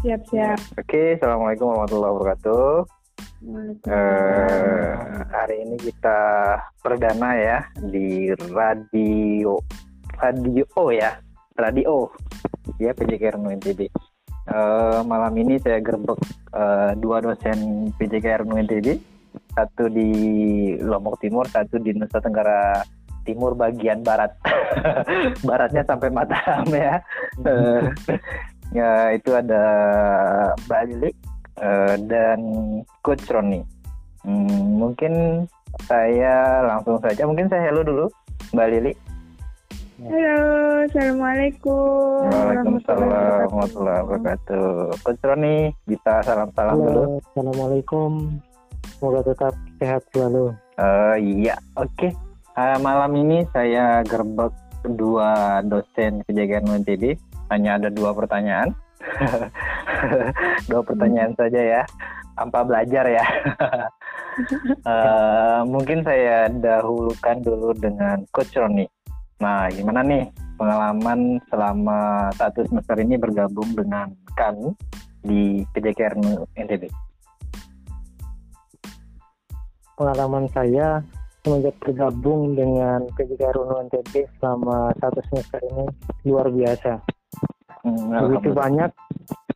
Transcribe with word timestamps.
Siap-siap. 0.00 0.80
Oke, 0.80 1.20
assalamualaikum 1.20 1.76
warahmatullahi 1.76 2.12
wabarakatuh. 2.16 2.72
Eh, 3.84 4.92
hari 5.28 5.56
ini 5.60 5.76
kita 5.76 6.20
perdana 6.80 7.36
ya 7.36 7.58
di 7.84 8.32
radio 8.48 9.60
radio 10.16 10.64
ya 10.88 11.20
radio 11.52 12.08
ya 12.80 12.96
PJKR 12.96 13.36
NTB. 13.36 13.92
Eh, 14.48 15.00
malam 15.04 15.36
ini 15.36 15.60
saya 15.60 15.84
gerbek 15.84 16.16
eh, 16.48 16.96
dua 16.96 17.20
dosen 17.20 17.92
PJKR 18.00 18.48
NTB, 18.48 18.96
satu 19.52 19.92
di 19.92 20.08
Lombok 20.80 21.20
Timur, 21.20 21.44
satu 21.44 21.76
di 21.76 21.92
Nusa 21.92 22.24
Tenggara 22.24 22.80
Timur 23.28 23.52
bagian 23.52 24.00
barat. 24.00 24.32
Baratnya 25.48 25.84
sampai 25.84 26.08
Mataram 26.08 26.64
ya. 26.72 27.04
Ya 28.70 29.10
itu 29.10 29.34
ada 29.34 29.62
Mbak 30.66 30.82
Lili 30.86 31.10
eh, 31.58 31.94
dan 32.06 32.40
Coach 33.02 33.26
Roni. 33.26 33.66
Hmm, 34.22 34.78
mungkin 34.78 35.44
saya 35.90 36.62
langsung 36.66 37.02
saja, 37.02 37.26
mungkin 37.26 37.50
saya 37.50 37.70
hello 37.70 37.82
dulu, 37.82 38.06
Mbak 38.54 38.68
Lili. 38.70 38.92
Halo, 40.00 40.86
assalamualaikum. 40.88 42.30
Waalaikumsalam 42.30 43.10
warahmatullahi 43.10 44.00
wabarakatuh. 44.00 44.68
Coach 45.02 45.22
Roni, 45.26 45.74
bisa 45.84 46.24
salam-salam 46.24 46.76
dulu. 46.78 47.02
Assalamualaikum. 47.20 48.10
Semoga 48.96 49.20
tetap 49.26 49.54
sehat 49.82 50.02
selalu. 50.14 50.54
Eh, 50.80 51.16
iya, 51.42 51.58
oke. 51.76 52.08
Eh, 52.56 52.78
malam 52.80 53.12
ini 53.18 53.44
saya 53.50 54.00
gerbek 54.06 54.54
dua 54.96 55.60
dosen 55.66 56.24
kejagaan 56.24 56.70
UNTB. 56.70 57.18
Hanya 57.50 57.76
ada 57.76 57.88
dua 57.90 58.14
pertanyaan. 58.14 58.72
dua 60.70 60.80
pertanyaan 60.86 61.34
saja 61.34 61.60
ya. 61.60 61.82
Tanpa 62.38 62.64
belajar 62.64 63.04
ya. 63.10 63.26
Eh, 64.86 65.60
mungkin 65.68 66.00
saya 66.00 66.48
dahulukan 66.48 67.44
dulu 67.44 67.76
dengan 67.76 68.24
Coach 68.32 68.56
Roni. 68.56 68.88
Nah, 69.42 69.68
gimana 69.68 70.00
nih 70.00 70.32
pengalaman 70.56 71.40
selama 71.48 72.30
satu 72.36 72.64
semester 72.68 72.96
ini 73.00 73.16
bergabung 73.16 73.72
dengan 73.72 74.12
kami 74.36 74.72
di 75.24 75.64
PJKR 75.72 76.16
NTB? 76.56 76.88
Pengalaman 79.96 80.48
saya 80.52 81.04
semenjak 81.40 81.76
bergabung 81.80 82.52
dengan 82.52 83.08
PJK 83.16 83.56
Runo 83.56 83.80
NTB 83.88 84.28
selama 84.40 84.92
satu 85.00 85.20
semester 85.32 85.60
ini 85.64 85.84
luar 86.28 86.52
biasa. 86.52 87.00
Hmm, 87.80 88.12
Begitu 88.28 88.52
banyak 88.52 88.90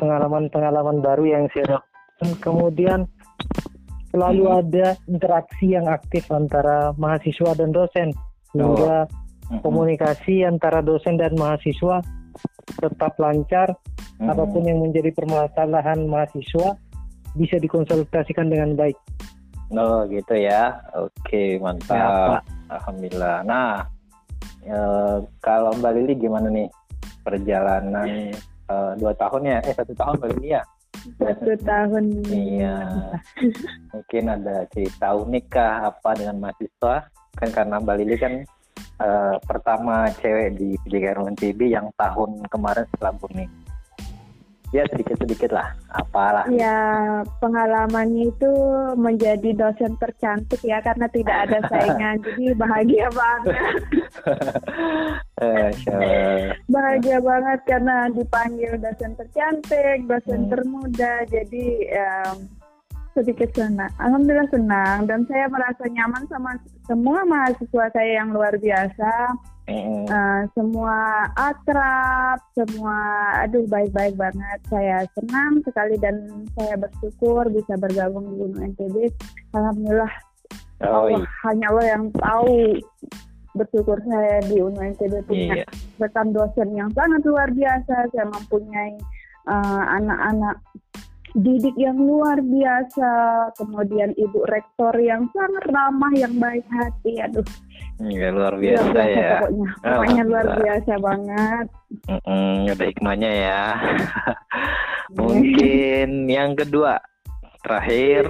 pengalaman-pengalaman 0.00 1.04
baru 1.04 1.24
yang 1.28 1.44
saya 1.52 1.80
lakukan. 1.80 2.30
Kemudian 2.40 3.00
selalu 4.08 4.44
Hmm. 4.48 4.58
ada 4.64 4.86
interaksi 5.04 5.66
yang 5.76 5.86
aktif 5.88 6.24
antara 6.32 6.96
mahasiswa 6.96 7.52
dan 7.56 7.70
dosen. 7.72 8.08
Sehingga 8.56 9.04
Mm-mm. 9.46 9.60
komunikasi 9.60 10.42
antara 10.42 10.80
dosen 10.80 11.20
dan 11.20 11.36
mahasiswa 11.36 12.00
tetap 12.80 13.12
lancar. 13.20 13.76
Mm-mm. 14.16 14.32
apa 14.32 14.48
pun 14.48 14.64
yang 14.64 14.80
menjadi 14.80 15.12
permasalahan 15.12 16.08
mahasiswa 16.08 16.72
bisa 17.36 17.60
dikonsultasikan 17.60 18.48
dengan 18.48 18.72
baik. 18.72 18.96
Oh 19.76 20.08
gitu 20.08 20.32
ya. 20.40 20.80
Oke 20.96 21.60
Ya, 21.60 21.60
mantap. 21.60 22.40
Alhamdulillah. 22.72 23.44
Nah 23.44 23.84
eh, 24.64 25.16
kalau 25.44 25.76
Mbak 25.76 25.92
Lili 26.00 26.14
gimana 26.16 26.48
nih 26.48 26.64
perjalanan 27.26 28.30
eh, 28.70 28.92
dua 28.94 29.12
tahun 29.18 29.42
ya? 29.42 29.58
Eh 29.66 29.74
satu 29.74 29.92
tahun 29.98 30.16
Lili 30.38 30.54
ya? 30.54 30.62
Satu 31.18 31.52
tahun. 31.66 32.04
Iya. 32.30 32.76
Mungkin 33.90 34.24
ada 34.30 34.56
cerita 34.70 35.18
unik 35.18 35.44
kah 35.50 35.90
apa 35.90 36.10
dengan 36.14 36.38
mahasiswa? 36.38 37.10
Kan 37.34 37.48
karena 37.50 37.82
Mbak 37.82 37.96
Lili 37.98 38.16
kan 38.16 38.32
eh, 39.02 39.34
pertama 39.42 40.06
cewek 40.22 40.54
di 40.54 40.78
PJKR 40.86 41.18
UNTB 41.18 41.60
yang 41.74 41.90
tahun 41.98 42.46
kemarin 42.46 42.86
setelah 42.94 43.12
Bumi. 43.18 43.65
Ya 44.74 44.82
sedikit-sedikit 44.90 45.54
lah. 45.54 45.72
Apalah. 45.90 46.44
Ya, 46.50 46.74
pengalamannya 47.38 48.28
itu 48.28 48.50
menjadi 48.98 49.54
dosen 49.54 49.94
tercantik 49.96 50.58
ya 50.60 50.82
karena 50.82 51.06
tidak 51.08 51.36
ada 51.46 51.58
saingan. 51.70 52.18
Jadi 52.22 52.44
bahagia 52.54 53.06
banget. 53.10 53.56
Eh, 55.36 55.68
Bahagia 56.64 57.20
banget 57.20 57.60
karena 57.68 58.08
dipanggil 58.08 58.80
dosen 58.80 59.12
tercantik, 59.14 60.08
dosen 60.08 60.48
Hmm. 60.48 60.50
termuda. 60.50 61.28
Jadi 61.28 61.92
em, 61.92 62.36
sedikit 63.16 63.48
senang. 63.56 63.88
Alhamdulillah 63.96 64.52
senang 64.52 65.08
dan 65.08 65.24
saya 65.24 65.48
merasa 65.48 65.88
nyaman 65.88 66.22
sama 66.28 66.50
semua 66.84 67.24
mahasiswa 67.24 67.84
saya 67.96 68.10
yang 68.20 68.36
luar 68.36 68.52
biasa. 68.60 69.12
Eh, 69.66 70.40
semua 70.54 71.26
akrab, 71.34 72.38
semua 72.54 72.96
aduh 73.42 73.66
baik-baik 73.66 74.14
banget. 74.14 74.58
Saya 74.68 75.02
senang 75.16 75.64
sekali 75.64 75.96
dan 75.98 76.28
saya 76.54 76.76
bersyukur 76.78 77.48
bisa 77.50 77.74
bergabung 77.80 78.30
di 78.30 78.34
Gunung 78.38 78.62
NTB. 78.76 79.10
Alhamdulillah 79.56 80.12
Oh 80.84 81.08
Allah, 81.08 81.24
hanya 81.48 81.72
Allah 81.72 81.86
yang 81.96 82.04
tahu 82.12 82.76
bersyukur 83.56 83.96
saya 84.04 84.44
di 84.44 84.60
Unu 84.60 84.76
NTB 84.76 85.24
punya 85.24 85.64
iya. 85.64 85.66
rekan 85.96 86.36
dosen 86.36 86.68
yang 86.76 86.92
sangat 86.92 87.24
luar 87.24 87.48
biasa. 87.48 88.12
Saya 88.12 88.28
mempunyai 88.28 88.92
eh, 89.48 89.82
anak-anak 89.96 90.60
didik 91.36 91.76
yang 91.76 92.00
luar 92.00 92.40
biasa, 92.40 93.10
kemudian 93.60 94.16
ibu 94.16 94.40
rektor 94.48 94.96
yang 94.96 95.28
sangat 95.36 95.68
ramah, 95.68 96.12
yang 96.16 96.32
baik 96.40 96.64
hati. 96.72 97.20
Aduh, 97.20 97.44
Iya 97.96 98.28
luar 98.28 98.56
luar 98.56 98.60
biasa 98.60 98.88
biasa 98.92 99.04
ya. 99.08 99.30
pokoknya. 99.40 99.68
Pokoknya 99.80 100.22
luar 100.28 100.46
biasa 100.60 100.92
banget. 101.00 101.66
Mm-mm, 102.08 102.56
ada 102.72 102.84
hikmahnya 102.88 103.30
ya. 103.32 103.62
mungkin 105.20 106.08
yang 106.28 106.52
kedua, 106.56 107.00
terakhir, 107.64 108.24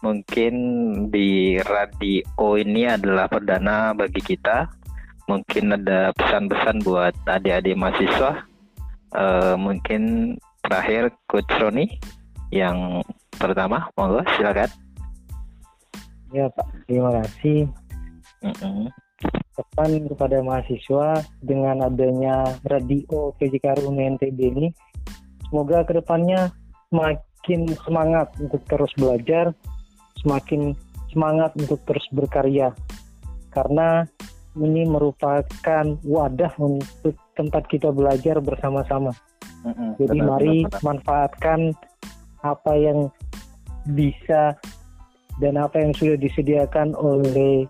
mungkin 0.00 0.54
di 1.08 1.60
radio 1.64 2.48
ini 2.60 2.82
adalah 2.88 3.28
perdana 3.28 3.92
bagi 3.96 4.20
kita. 4.20 4.68
Mungkin 5.28 5.72
ada 5.72 6.12
pesan-pesan 6.12 6.84
buat 6.84 7.16
adik-adik 7.24 7.76
mahasiswa. 7.76 8.44
Eh, 9.16 9.56
mungkin 9.56 10.34
terakhir 10.64 11.12
Coach 11.28 11.48
Roni 11.60 11.88
yang 12.54 13.02
pertama, 13.34 13.90
monggo 13.98 14.22
silakan. 14.38 14.70
Ya 16.30 16.46
Pak, 16.54 16.66
terima 16.86 17.10
kasih. 17.18 17.66
Pesan 19.54 19.90
kepada 20.06 20.38
mahasiswa 20.42 21.18
dengan 21.42 21.82
adanya 21.82 22.46
radio 22.66 23.34
PJK 23.38 23.82
NTB 23.90 24.38
ini, 24.38 24.68
semoga 25.50 25.82
ke 25.82 25.98
depannya 25.98 26.54
semakin 26.90 27.74
semangat 27.82 28.30
untuk 28.38 28.62
terus 28.70 28.90
belajar, 28.94 29.50
semakin 30.22 30.78
semangat 31.10 31.54
untuk 31.58 31.82
terus 31.86 32.06
berkarya. 32.14 32.70
Karena 33.50 34.06
ini 34.54 34.86
merupakan 34.86 35.86
wadah 36.06 36.52
untuk 36.62 37.18
tempat 37.34 37.66
kita 37.66 37.90
belajar 37.90 38.38
bersama-sama. 38.38 39.10
Mm-mm, 39.64 39.96
Jadi 39.98 40.18
benar, 40.20 40.28
mari 40.28 40.56
benar, 40.62 40.70
benar. 40.70 40.82
manfaatkan 40.82 41.60
apa 42.44 42.72
yang 42.76 43.08
bisa 43.90 44.54
dan 45.40 45.58
apa 45.58 45.80
yang 45.80 45.92
sudah 45.96 46.14
disediakan 46.16 46.94
oleh 46.94 47.66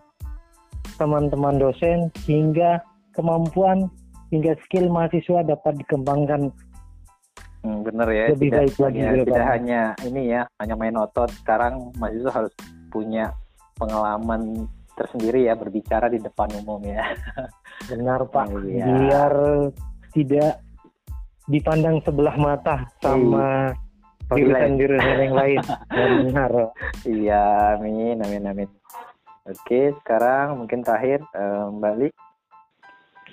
teman-teman 1.00 1.56
dosen 1.56 2.12
hingga 2.28 2.78
kemampuan 3.16 3.88
hingga 4.28 4.54
skill 4.66 4.90
mahasiswa 4.90 5.46
dapat 5.46 5.78
dikembangkan 5.80 6.50
Hmm, 7.64 7.80
bener 7.80 8.04
ya. 8.12 8.24
lebih 8.28 8.52
tidak, 8.52 8.60
baik 8.60 8.76
lagi 8.76 8.98
ya, 9.00 9.08
tidak 9.16 9.24
depan. 9.24 9.48
hanya 9.56 9.82
ini 10.04 10.22
ya, 10.28 10.42
hanya 10.60 10.74
main 10.76 11.00
otot. 11.00 11.32
Sekarang 11.32 11.96
mahasiswa 11.96 12.28
harus 12.28 12.52
punya 12.92 13.32
pengalaman 13.80 14.68
tersendiri 14.92 15.48
ya 15.48 15.56
berbicara 15.56 16.12
di 16.12 16.20
depan 16.20 16.52
umum 16.60 16.84
ya. 16.84 17.00
Benar 17.88 18.28
Pak, 18.28 18.52
Iya. 18.68 18.84
biar 18.84 19.32
tidak 20.12 20.60
dipandang 21.48 22.04
sebelah 22.04 22.36
mata 22.36 22.84
sama 23.00 23.72
jurusan-jurusan 24.36 25.18
yang 25.22 25.34
lain. 25.34 25.60
Benar. 25.94 26.52
Iya, 27.06 27.44
amin, 27.78 28.16
amin, 28.20 28.42
amin. 28.50 28.68
Oke, 29.44 29.92
sekarang 30.00 30.64
mungkin 30.64 30.80
terakhir 30.80 31.20
Mbak 31.78 31.94
Li. 32.00 32.08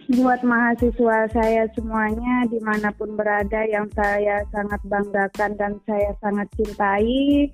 Buat 0.10 0.42
mahasiswa 0.42 1.30
saya 1.30 1.70
semuanya 1.78 2.50
di 2.50 2.58
mana 2.64 2.90
pun 2.96 3.14
berada 3.14 3.62
yang 3.70 3.86
saya 3.94 4.42
sangat 4.50 4.82
banggakan 4.90 5.52
dan 5.60 5.74
saya 5.86 6.12
sangat 6.18 6.50
cintai 6.58 7.52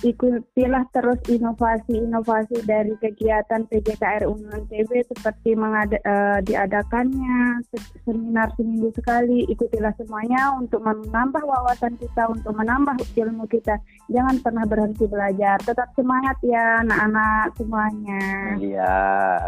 ikutilah 0.00 0.84
terus 0.96 1.20
inovasi-inovasi 1.28 2.64
dari 2.64 2.96
kegiatan 3.00 3.68
PJKR 3.68 4.24
Unun 4.24 4.64
TB 4.68 4.90
seperti 5.12 5.52
mengada, 5.52 6.00
uh, 6.08 6.38
diadakannya 6.40 7.60
seminar 8.04 8.48
seminggu 8.56 8.88
sekali. 8.96 9.44
Ikutilah 9.50 9.92
semuanya 10.00 10.56
untuk 10.56 10.80
menambah 10.80 11.44
wawasan 11.44 12.00
kita 12.00 12.32
untuk 12.32 12.56
menambah 12.56 12.96
ilmu 13.16 13.44
kita. 13.50 13.76
Jangan 14.08 14.40
pernah 14.40 14.64
berhenti 14.64 15.04
belajar. 15.04 15.60
Tetap 15.60 15.92
semangat 15.92 16.36
ya 16.40 16.80
anak-anak 16.80 17.46
semuanya. 17.60 18.24
Iya 18.56 18.94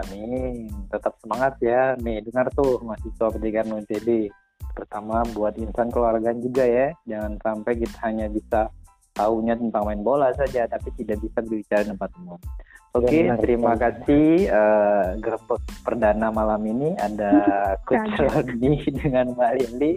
amin. 0.05 0.69
Tetap 0.93 1.17
semangat 1.25 1.57
ya 1.65 1.97
nih 1.97 2.21
dengar 2.43 2.59
tuh 2.59 2.83
mahasiswa 2.83 3.27
pendidikan 3.31 3.71
UNTB 3.71 4.09
pertama 4.75 5.23
buat 5.31 5.55
insan 5.63 5.95
keluarga 5.95 6.35
juga 6.35 6.67
ya 6.67 6.91
jangan 7.07 7.39
sampai 7.39 7.79
kita 7.79 7.97
hanya 8.03 8.27
bisa 8.27 8.67
tahunya 9.15 9.55
tentang 9.63 9.87
main 9.87 10.03
bola 10.03 10.35
saja 10.35 10.67
tapi 10.67 10.91
tidak 10.99 11.23
bisa 11.23 11.39
berbicara 11.39 11.87
tempat 11.87 12.11
umum 12.19 12.43
Oke, 12.93 13.09
okay, 13.09 13.25
ya, 13.25 13.41
terima 13.41 13.73
kasih 13.73 14.53
uh, 14.53 15.17
gerbek 15.17 15.65
perdana 15.81 16.29
malam 16.29 16.61
ini 16.61 16.93
ada 17.01 17.33
Coach 17.89 18.21
Rodi 18.21 18.85
dengan 19.01 19.33
Mbak 19.33 19.53
Lili. 19.57 19.97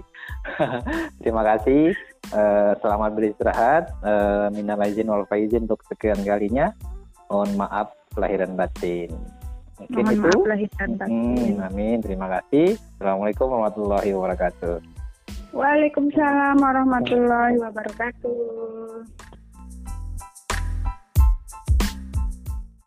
terima 1.19 1.43
kasih. 1.43 1.91
Uh, 2.31 2.71
selamat 2.79 3.19
beristirahat. 3.19 3.91
Uh, 3.99 4.47
Minal 4.55 4.79
izin 4.87 5.11
wal 5.11 5.27
faizin 5.27 5.67
untuk 5.67 5.83
sekian 5.91 6.23
kalinya. 6.23 6.71
Mohon 7.27 7.67
maaf 7.67 7.91
kelahiran 8.15 8.55
batin. 8.55 9.11
Mungkin 9.75 10.03
Mohon 10.07 10.15
itu. 10.15 10.23
Maaf 10.23 10.43
Hmm, 11.11 11.53
amin. 11.67 11.97
Terima 11.99 12.27
kasih. 12.31 12.79
Assalamualaikum 12.95 13.45
warahmatullahi 13.51 14.09
wabarakatuh. 14.15 14.75
Waalaikumsalam 15.55 16.55
warahmatullahi 16.59 17.55
wabarakatuh. 17.59 19.24